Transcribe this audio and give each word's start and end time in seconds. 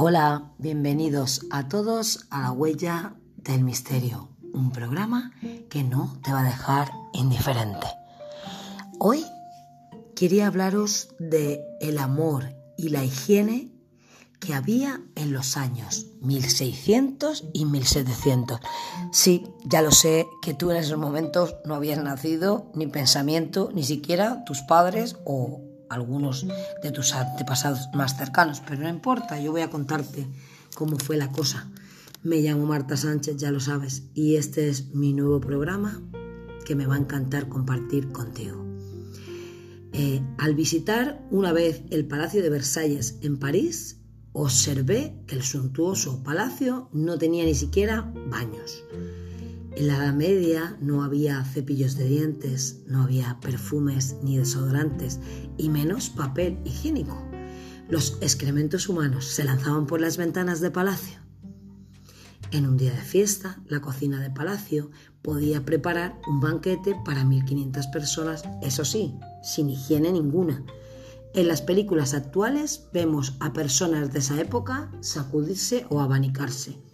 Hola, 0.00 0.52
bienvenidos 0.58 1.40
a 1.50 1.66
todos 1.66 2.28
a 2.30 2.42
La 2.42 2.52
Huella 2.52 3.16
del 3.34 3.64
Misterio, 3.64 4.28
un 4.52 4.70
programa 4.70 5.32
que 5.68 5.82
no 5.82 6.16
te 6.22 6.30
va 6.30 6.42
a 6.42 6.44
dejar 6.44 6.92
indiferente. 7.12 7.88
Hoy 9.00 9.26
quería 10.14 10.46
hablaros 10.46 11.08
de 11.18 11.64
el 11.80 11.98
amor 11.98 12.54
y 12.76 12.90
la 12.90 13.02
higiene 13.02 13.72
que 14.38 14.54
había 14.54 15.00
en 15.16 15.32
los 15.32 15.56
años 15.56 16.06
1600 16.20 17.46
y 17.52 17.64
1700. 17.64 18.60
Sí, 19.10 19.48
ya 19.64 19.82
lo 19.82 19.90
sé 19.90 20.28
que 20.42 20.54
tú 20.54 20.70
en 20.70 20.76
esos 20.76 20.96
momentos 20.96 21.56
no 21.64 21.74
habías 21.74 22.00
nacido, 22.00 22.70
ni 22.72 22.86
pensamiento, 22.86 23.70
ni 23.74 23.82
siquiera 23.82 24.44
tus 24.44 24.60
padres 24.60 25.16
o 25.24 25.67
algunos 25.90 26.46
de 26.82 26.90
tus 26.90 27.14
antepasados 27.14 27.88
más 27.94 28.16
cercanos, 28.16 28.62
pero 28.66 28.82
no 28.82 28.88
importa, 28.88 29.40
yo 29.40 29.52
voy 29.52 29.62
a 29.62 29.70
contarte 29.70 30.26
cómo 30.74 30.96
fue 30.96 31.16
la 31.16 31.30
cosa. 31.32 31.70
Me 32.22 32.40
llamo 32.40 32.66
Marta 32.66 32.96
Sánchez, 32.96 33.36
ya 33.36 33.50
lo 33.50 33.60
sabes, 33.60 34.04
y 34.14 34.36
este 34.36 34.68
es 34.68 34.94
mi 34.94 35.12
nuevo 35.12 35.40
programa 35.40 36.00
que 36.64 36.74
me 36.74 36.86
va 36.86 36.96
a 36.96 36.98
encantar 36.98 37.48
compartir 37.48 38.12
contigo. 38.12 38.64
Eh, 39.92 40.20
al 40.36 40.54
visitar 40.54 41.26
una 41.30 41.52
vez 41.52 41.82
el 41.90 42.06
Palacio 42.06 42.42
de 42.42 42.50
Versalles 42.50 43.18
en 43.22 43.38
París, 43.38 43.98
observé 44.32 45.14
que 45.26 45.34
el 45.34 45.42
suntuoso 45.42 46.22
palacio 46.22 46.88
no 46.92 47.18
tenía 47.18 47.44
ni 47.44 47.54
siquiera 47.54 48.12
baños. 48.28 48.84
En 49.78 49.86
la 49.86 49.94
Edad 49.94 50.12
Media 50.12 50.76
no 50.80 51.04
había 51.04 51.44
cepillos 51.44 51.96
de 51.96 52.08
dientes, 52.08 52.80
no 52.88 53.04
había 53.04 53.38
perfumes 53.38 54.16
ni 54.24 54.36
desodorantes 54.36 55.20
y 55.56 55.68
menos 55.68 56.10
papel 56.10 56.58
higiénico. 56.64 57.16
Los 57.88 58.18
excrementos 58.20 58.88
humanos 58.88 59.26
se 59.26 59.44
lanzaban 59.44 59.86
por 59.86 60.00
las 60.00 60.16
ventanas 60.16 60.60
de 60.60 60.72
palacio. 60.72 61.20
En 62.50 62.66
un 62.66 62.76
día 62.76 62.90
de 62.90 63.02
fiesta, 63.02 63.62
la 63.68 63.80
cocina 63.80 64.20
de 64.20 64.30
palacio 64.30 64.90
podía 65.22 65.64
preparar 65.64 66.18
un 66.26 66.40
banquete 66.40 66.96
para 67.04 67.22
1.500 67.22 67.92
personas, 67.92 68.42
eso 68.62 68.84
sí, 68.84 69.14
sin 69.44 69.70
higiene 69.70 70.10
ninguna. 70.10 70.64
En 71.34 71.46
las 71.46 71.62
películas 71.62 72.14
actuales 72.14 72.88
vemos 72.92 73.36
a 73.38 73.52
personas 73.52 74.12
de 74.12 74.18
esa 74.18 74.40
época 74.40 74.90
sacudirse 75.02 75.86
o 75.88 76.00
abanicarse. 76.00 76.87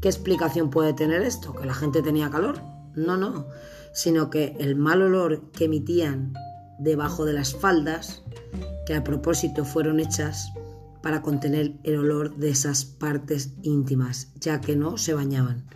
¿Qué 0.00 0.08
explicación 0.08 0.70
puede 0.70 0.94
tener 0.94 1.20
esto? 1.20 1.54
¿Que 1.54 1.66
la 1.66 1.74
gente 1.74 2.00
tenía 2.00 2.30
calor? 2.30 2.62
No, 2.94 3.18
no, 3.18 3.46
sino 3.92 4.30
que 4.30 4.56
el 4.58 4.74
mal 4.74 5.02
olor 5.02 5.50
que 5.50 5.66
emitían 5.66 6.32
debajo 6.78 7.26
de 7.26 7.34
las 7.34 7.54
faldas, 7.54 8.22
que 8.86 8.94
a 8.94 9.04
propósito 9.04 9.66
fueron 9.66 10.00
hechas 10.00 10.52
para 11.02 11.20
contener 11.20 11.74
el 11.84 11.96
olor 11.96 12.36
de 12.36 12.48
esas 12.48 12.86
partes 12.86 13.52
íntimas, 13.62 14.32
ya 14.40 14.62
que 14.62 14.74
no 14.74 14.96
se 14.96 15.12
bañaban. 15.12 15.66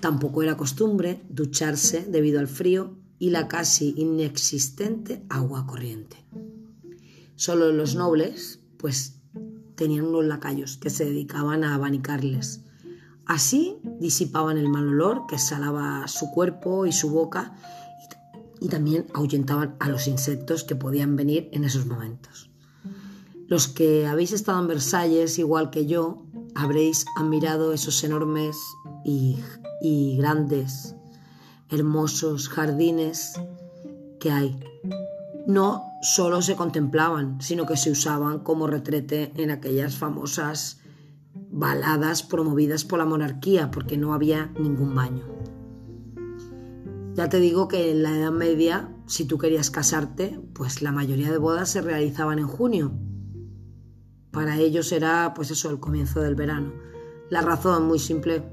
Tampoco 0.00 0.42
era 0.42 0.56
costumbre 0.56 1.20
ducharse 1.28 2.06
debido 2.08 2.40
al 2.40 2.48
frío 2.48 2.96
y 3.18 3.30
la 3.30 3.48
casi 3.48 3.92
inexistente 3.98 5.26
agua 5.28 5.66
corriente. 5.66 6.16
Solo 7.36 7.70
los 7.72 7.96
nobles, 7.96 8.60
pues, 8.78 9.20
tenían 9.74 10.06
unos 10.06 10.24
lacayos 10.24 10.78
que 10.78 10.88
se 10.88 11.04
dedicaban 11.04 11.64
a 11.64 11.74
abanicarles 11.74 12.62
Así 13.28 13.78
disipaban 14.00 14.56
el 14.56 14.70
mal 14.70 14.88
olor 14.88 15.26
que 15.28 15.38
salaba 15.38 16.08
su 16.08 16.30
cuerpo 16.30 16.86
y 16.86 16.92
su 16.92 17.10
boca 17.10 17.54
y 18.58 18.68
también 18.68 19.06
ahuyentaban 19.12 19.76
a 19.80 19.88
los 19.90 20.08
insectos 20.08 20.64
que 20.64 20.74
podían 20.74 21.14
venir 21.14 21.50
en 21.52 21.64
esos 21.64 21.84
momentos. 21.84 22.50
Los 23.46 23.68
que 23.68 24.06
habéis 24.06 24.32
estado 24.32 24.60
en 24.60 24.66
Versalles, 24.66 25.38
igual 25.38 25.68
que 25.68 25.84
yo, 25.84 26.26
habréis 26.54 27.04
admirado 27.16 27.74
esos 27.74 28.02
enormes 28.02 28.56
y, 29.04 29.38
y 29.82 30.16
grandes, 30.16 30.96
hermosos 31.68 32.48
jardines 32.48 33.34
que 34.20 34.30
hay. 34.30 34.58
No 35.46 35.84
solo 36.00 36.40
se 36.40 36.56
contemplaban, 36.56 37.42
sino 37.42 37.66
que 37.66 37.76
se 37.76 37.90
usaban 37.90 38.40
como 38.40 38.66
retrete 38.66 39.32
en 39.36 39.50
aquellas 39.50 39.96
famosas 39.96 40.80
baladas 41.58 42.22
promovidas 42.22 42.84
por 42.84 43.00
la 43.00 43.04
monarquía 43.04 43.70
porque 43.72 43.96
no 43.96 44.14
había 44.14 44.52
ningún 44.58 44.94
baño. 44.94 45.24
Ya 47.14 47.28
te 47.28 47.40
digo 47.40 47.66
que 47.66 47.90
en 47.90 48.04
la 48.04 48.16
Edad 48.16 48.30
Media, 48.30 48.94
si 49.06 49.24
tú 49.24 49.38
querías 49.38 49.72
casarte, 49.72 50.40
pues 50.54 50.82
la 50.82 50.92
mayoría 50.92 51.32
de 51.32 51.38
bodas 51.38 51.68
se 51.68 51.80
realizaban 51.80 52.38
en 52.38 52.46
junio. 52.46 52.92
Para 54.30 54.56
ellos 54.58 54.92
era, 54.92 55.34
pues 55.34 55.50
eso, 55.50 55.68
el 55.70 55.80
comienzo 55.80 56.20
del 56.20 56.36
verano. 56.36 56.72
La 57.28 57.40
razón 57.40 57.88
muy 57.88 57.98
simple. 57.98 58.44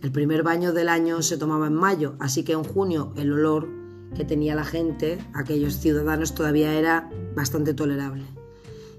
El 0.00 0.12
primer 0.12 0.44
baño 0.44 0.72
del 0.72 0.88
año 0.88 1.22
se 1.22 1.38
tomaba 1.38 1.66
en 1.66 1.74
mayo, 1.74 2.14
así 2.20 2.44
que 2.44 2.52
en 2.52 2.62
junio 2.62 3.12
el 3.16 3.32
olor 3.32 3.68
que 4.14 4.24
tenía 4.24 4.54
la 4.54 4.64
gente, 4.64 5.18
aquellos 5.34 5.80
ciudadanos, 5.80 6.36
todavía 6.36 6.78
era 6.78 7.10
bastante 7.34 7.74
tolerable. 7.74 8.37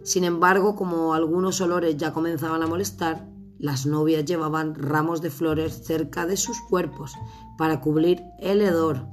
Sin 0.09 0.24
embargo, 0.24 0.75
como 0.75 1.14
algunos 1.14 1.62
olores 1.62 1.96
ya 1.96 2.14
comenzaban 2.14 2.64
a 2.64 2.66
molestar, 2.66 3.28
las 3.59 3.86
novias 3.86 4.25
llevaban 4.25 4.74
ramos 4.74 5.22
de 5.22 5.30
flores 5.30 5.84
cerca 5.86 6.25
de 6.25 6.36
sus 6.36 6.59
cuerpos 6.62 7.14
para 7.59 7.80
cubrir 7.80 8.24
el 8.40 8.62
hedor. 8.62 9.06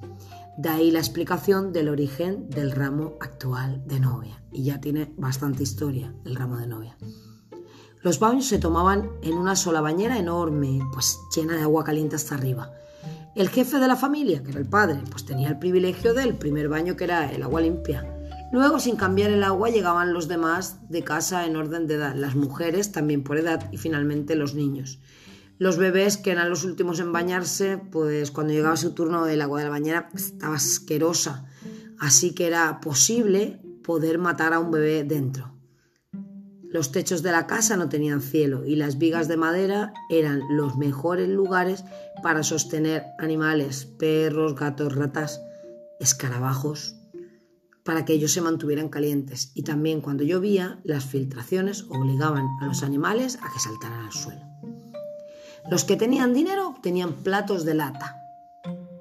De 0.56 0.70
ahí 0.70 0.90
la 0.90 1.00
explicación 1.00 1.74
del 1.74 1.90
origen 1.90 2.48
del 2.48 2.70
ramo 2.70 3.12
actual 3.20 3.86
de 3.86 4.00
novia. 4.00 4.42
Y 4.50 4.64
ya 4.64 4.80
tiene 4.80 5.12
bastante 5.18 5.64
historia 5.64 6.14
el 6.24 6.34
ramo 6.34 6.56
de 6.56 6.66
novia. 6.66 6.96
Los 8.00 8.18
baños 8.18 8.46
se 8.46 8.58
tomaban 8.58 9.10
en 9.20 9.34
una 9.34 9.54
sola 9.54 9.82
bañera 9.82 10.18
enorme, 10.18 10.80
pues 10.94 11.20
llena 11.36 11.56
de 11.56 11.62
agua 11.62 11.84
caliente 11.84 12.16
hasta 12.16 12.36
arriba. 12.36 12.72
El 13.34 13.50
jefe 13.50 13.78
de 13.80 13.88
la 13.88 13.96
familia, 13.96 14.42
que 14.42 14.48
era 14.48 14.60
el 14.60 14.66
padre, 14.70 15.02
pues 15.10 15.26
tenía 15.26 15.48
el 15.48 15.58
privilegio 15.58 16.14
del 16.14 16.38
primer 16.38 16.70
baño 16.70 16.96
que 16.96 17.04
era 17.04 17.30
el 17.30 17.42
agua 17.42 17.60
limpia 17.60 18.15
Luego, 18.52 18.78
sin 18.78 18.96
cambiar 18.96 19.30
el 19.30 19.42
agua, 19.42 19.70
llegaban 19.70 20.12
los 20.12 20.28
demás 20.28 20.78
de 20.88 21.02
casa 21.02 21.46
en 21.46 21.56
orden 21.56 21.86
de 21.86 21.94
edad, 21.94 22.14
las 22.14 22.36
mujeres 22.36 22.92
también 22.92 23.22
por 23.22 23.38
edad 23.38 23.68
y 23.72 23.76
finalmente 23.76 24.36
los 24.36 24.54
niños. 24.54 25.00
Los 25.58 25.78
bebés, 25.78 26.16
que 26.16 26.30
eran 26.30 26.50
los 26.50 26.64
últimos 26.64 27.00
en 27.00 27.12
bañarse, 27.12 27.78
pues 27.78 28.30
cuando 28.30 28.52
llegaba 28.52 28.76
su 28.76 28.92
turno 28.92 29.24
del 29.24 29.40
agua 29.40 29.60
de 29.60 29.64
la 29.64 29.70
bañera 29.70 30.10
estaba 30.14 30.56
asquerosa, 30.56 31.46
así 31.98 32.34
que 32.34 32.46
era 32.46 32.80
posible 32.80 33.60
poder 33.82 34.18
matar 34.18 34.52
a 34.52 34.58
un 34.58 34.70
bebé 34.70 35.02
dentro. 35.04 35.54
Los 36.68 36.92
techos 36.92 37.22
de 37.22 37.32
la 37.32 37.46
casa 37.46 37.76
no 37.76 37.88
tenían 37.88 38.20
cielo 38.20 38.66
y 38.66 38.76
las 38.76 38.98
vigas 38.98 39.28
de 39.28 39.38
madera 39.38 39.94
eran 40.10 40.42
los 40.50 40.76
mejores 40.76 41.28
lugares 41.28 41.84
para 42.22 42.42
sostener 42.42 43.04
animales, 43.18 43.86
perros, 43.86 44.56
gatos, 44.56 44.94
ratas, 44.94 45.40
escarabajos, 46.00 46.96
para 47.86 48.04
que 48.04 48.12
ellos 48.12 48.32
se 48.32 48.42
mantuvieran 48.42 48.88
calientes 48.88 49.52
y 49.54 49.62
también 49.62 50.00
cuando 50.00 50.24
llovía 50.24 50.80
las 50.82 51.04
filtraciones 51.04 51.86
obligaban 51.88 52.44
a 52.60 52.66
los 52.66 52.82
animales 52.82 53.38
a 53.40 53.52
que 53.52 53.60
saltaran 53.60 54.04
al 54.04 54.12
suelo. 54.12 54.40
Los 55.70 55.84
que 55.84 55.96
tenían 55.96 56.34
dinero 56.34 56.74
tenían 56.82 57.12
platos 57.12 57.64
de 57.64 57.74
lata, 57.74 58.16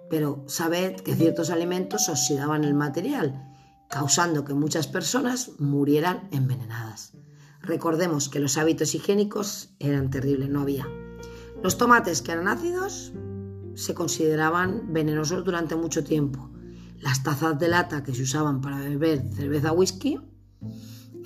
pero 0.10 0.46
sabed 0.48 0.98
que 0.98 1.16
ciertos 1.16 1.50
alimentos 1.50 2.08
oxidaban 2.10 2.64
el 2.64 2.76
material, 2.76 3.52
causando 3.90 4.46
que 4.46 4.54
muchas 4.54 4.86
personas 4.86 5.52
murieran 5.58 6.28
envenenadas. 6.32 7.14
Recordemos 7.62 8.30
que 8.30 8.40
los 8.40 8.58
hábitos 8.58 8.94
higiénicos 8.94 9.72
eran 9.80 10.12
terribles, 10.12 10.50
no 10.50 10.62
había. 10.62 10.88
Los 11.64 11.80
tomates 11.80 12.22
que 12.22 12.34
eran 12.34 12.48
ácidos 12.48 13.14
se 13.74 13.96
consideraban 13.96 14.94
venenosos 14.94 15.44
durante 15.44 15.76
mucho 15.76 16.04
tiempo 16.04 16.52
las 17.00 17.24
tazas 17.24 17.60
de 17.60 17.68
lata 17.68 18.04
que 18.04 18.14
se 18.14 18.24
usaban 18.24 18.62
para 18.62 18.80
beber 18.80 19.24
cerveza 19.34 19.72
whisky, 19.72 20.20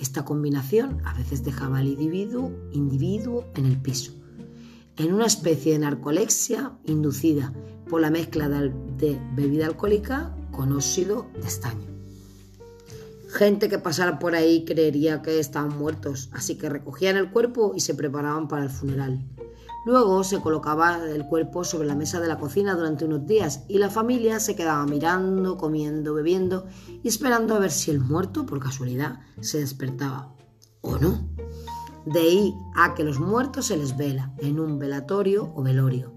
esta 0.00 0.24
combinación 0.24 1.02
a 1.04 1.14
veces 1.14 1.44
dejaba 1.44 1.78
al 1.78 1.88
individuo, 1.88 3.44
en 3.54 3.66
el 3.66 3.80
piso, 3.80 4.12
en 4.96 5.12
una 5.12 5.26
especie 5.26 5.72
de 5.72 5.80
narcolexia 5.80 6.72
inducida 6.86 7.52
por 7.88 8.00
la 8.00 8.10
mezcla 8.10 8.48
de 8.48 9.20
bebida 9.34 9.66
alcohólica 9.66 10.34
con 10.52 10.72
óxido 10.72 11.26
de 11.40 11.46
estaño. 11.46 11.90
Gente 13.28 13.68
que 13.68 13.78
pasara 13.78 14.18
por 14.18 14.34
ahí 14.34 14.64
creería 14.64 15.22
que 15.22 15.38
estaban 15.38 15.78
muertos, 15.78 16.30
así 16.32 16.56
que 16.56 16.68
recogían 16.68 17.16
el 17.16 17.30
cuerpo 17.30 17.74
y 17.76 17.80
se 17.80 17.94
preparaban 17.94 18.48
para 18.48 18.64
el 18.64 18.70
funeral. 18.70 19.24
Luego 19.84 20.22
se 20.24 20.40
colocaba 20.40 20.98
el 21.06 21.26
cuerpo 21.26 21.64
sobre 21.64 21.88
la 21.88 21.94
mesa 21.94 22.20
de 22.20 22.28
la 22.28 22.38
cocina 22.38 22.74
durante 22.74 23.06
unos 23.06 23.26
días 23.26 23.64
y 23.66 23.78
la 23.78 23.88
familia 23.88 24.38
se 24.38 24.54
quedaba 24.54 24.84
mirando, 24.86 25.56
comiendo, 25.56 26.12
bebiendo 26.12 26.66
y 27.02 27.08
esperando 27.08 27.54
a 27.54 27.58
ver 27.58 27.70
si 27.70 27.90
el 27.90 28.00
muerto, 28.00 28.44
por 28.44 28.60
casualidad, 28.60 29.20
se 29.40 29.58
despertaba 29.58 30.34
o 30.82 30.98
no. 30.98 31.30
De 32.04 32.20
ahí 32.20 32.54
a 32.76 32.94
que 32.94 33.04
los 33.04 33.20
muertos 33.20 33.66
se 33.66 33.76
les 33.76 33.96
vela 33.96 34.34
en 34.38 34.60
un 34.60 34.78
velatorio 34.78 35.50
o 35.54 35.62
velorio, 35.62 36.12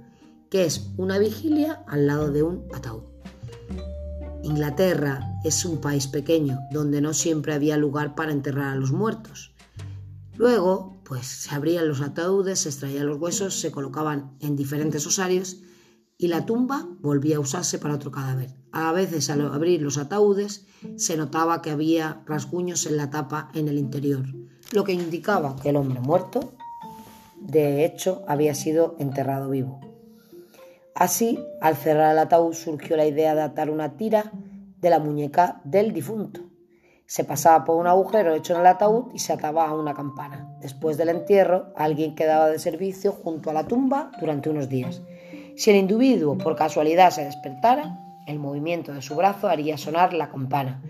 que 0.49 0.65
es 0.65 0.91
una 0.97 1.17
vigilia 1.17 1.83
al 1.87 2.07
lado 2.07 2.31
de 2.31 2.43
un 2.43 2.65
ataúd. 2.73 3.03
Inglaterra 4.43 5.39
es 5.45 5.63
un 5.63 5.79
país 5.79 6.07
pequeño 6.07 6.59
donde 6.71 6.99
no 6.99 7.13
siempre 7.13 7.53
había 7.53 7.77
lugar 7.77 8.13
para 8.13 8.33
enterrar 8.33 8.73
a 8.73 8.75
los 8.75 8.91
muertos. 8.91 9.53
Luego 10.35 10.92
pues 11.05 11.25
se 11.25 11.53
abrían 11.53 11.87
los 11.87 12.01
ataúdes, 12.01 12.59
se 12.59 12.69
extraían 12.69 13.07
los 13.07 13.19
huesos, 13.19 13.59
se 13.59 13.71
colocaban 13.71 14.35
en 14.39 14.55
diferentes 14.55 15.05
osarios 15.05 15.61
y 16.17 16.27
la 16.27 16.45
tumba 16.45 16.87
volvía 16.99 17.37
a 17.37 17.39
usarse 17.39 17.79
para 17.79 17.95
otro 17.95 18.11
cadáver. 18.11 18.55
A 18.71 18.91
veces 18.91 19.29
al 19.29 19.41
abrir 19.41 19.81
los 19.81 19.97
ataúdes 19.97 20.65
se 20.95 21.17
notaba 21.17 21.61
que 21.61 21.71
había 21.71 22.23
rasguños 22.25 22.85
en 22.85 22.97
la 22.97 23.09
tapa 23.09 23.49
en 23.53 23.67
el 23.67 23.77
interior, 23.77 24.25
lo 24.71 24.83
que 24.83 24.93
indicaba 24.93 25.55
que 25.55 25.69
el 25.69 25.75
hombre 25.75 25.99
muerto, 25.99 26.53
de 27.39 27.83
hecho, 27.83 28.23
había 28.27 28.55
sido 28.55 28.95
enterrado 28.99 29.49
vivo. 29.49 29.81
Así, 30.95 31.39
al 31.59 31.75
cerrar 31.75 32.13
el 32.13 32.19
ataúd 32.19 32.53
surgió 32.53 32.95
la 32.95 33.05
idea 33.05 33.35
de 33.35 33.41
atar 33.41 33.69
una 33.69 33.97
tira 33.97 34.31
de 34.79 34.89
la 34.89 34.99
muñeca 34.99 35.61
del 35.65 35.91
difunto. 35.91 36.52
Se 37.05 37.25
pasaba 37.25 37.65
por 37.65 37.75
un 37.75 37.87
agujero 37.87 38.33
hecho 38.33 38.53
en 38.53 38.61
el 38.61 38.67
ataúd 38.67 39.11
y 39.13 39.19
se 39.19 39.33
ataba 39.33 39.67
a 39.67 39.75
una 39.75 39.93
campana. 39.93 40.47
Después 40.61 40.97
del 40.97 41.09
entierro, 41.09 41.73
alguien 41.75 42.15
quedaba 42.15 42.47
de 42.47 42.59
servicio 42.59 43.11
junto 43.11 43.49
a 43.49 43.53
la 43.53 43.67
tumba 43.67 44.11
durante 44.19 44.49
unos 44.49 44.69
días. 44.69 45.01
Si 45.55 45.69
el 45.69 45.75
individuo 45.75 46.37
por 46.37 46.55
casualidad 46.55 47.11
se 47.11 47.25
despertara, 47.25 47.99
el 48.25 48.39
movimiento 48.39 48.93
de 48.93 49.01
su 49.01 49.15
brazo 49.15 49.49
haría 49.49 49.77
sonar 49.77 50.13
la 50.13 50.29
campana. 50.29 50.81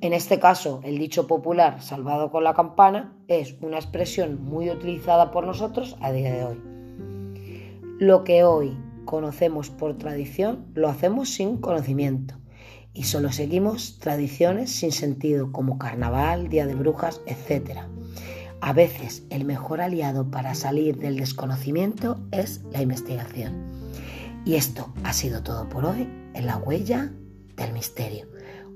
En 0.00 0.12
este 0.12 0.38
caso, 0.38 0.80
el 0.84 0.98
dicho 0.98 1.26
popular 1.26 1.82
salvado 1.82 2.30
con 2.30 2.44
la 2.44 2.54
campana 2.54 3.12
es 3.28 3.56
una 3.60 3.76
expresión 3.76 4.42
muy 4.44 4.70
utilizada 4.70 5.30
por 5.30 5.46
nosotros 5.46 5.96
a 6.00 6.12
día 6.12 6.32
de 6.32 6.44
hoy. 6.44 6.62
Lo 7.98 8.24
que 8.24 8.42
hoy 8.44 8.76
conocemos 9.04 9.70
por 9.70 9.98
tradición 9.98 10.66
lo 10.74 10.88
hacemos 10.88 11.28
sin 11.30 11.58
conocimiento 11.58 12.38
y 12.98 13.04
solo 13.04 13.30
seguimos 13.30 14.00
tradiciones 14.00 14.72
sin 14.72 14.90
sentido 14.90 15.52
como 15.52 15.78
carnaval, 15.78 16.48
día 16.48 16.66
de 16.66 16.74
brujas, 16.74 17.20
etc. 17.26 17.82
A 18.60 18.72
veces 18.72 19.22
el 19.30 19.44
mejor 19.44 19.80
aliado 19.80 20.32
para 20.32 20.56
salir 20.56 20.98
del 20.98 21.16
desconocimiento 21.16 22.18
es 22.32 22.62
la 22.72 22.82
investigación. 22.82 23.54
Y 24.44 24.56
esto 24.56 24.92
ha 25.04 25.12
sido 25.12 25.44
todo 25.44 25.68
por 25.68 25.84
hoy 25.84 26.08
en 26.34 26.46
la 26.46 26.56
huella 26.56 27.12
del 27.54 27.72
misterio. 27.72 28.26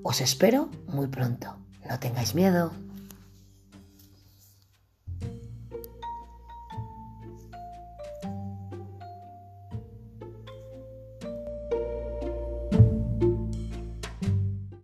Os 0.05 0.21
espero 0.21 0.71
muy 0.87 1.09
pronto. 1.09 1.57
No 1.91 1.99
tengáis 1.99 2.37
miedo. 2.37 2.71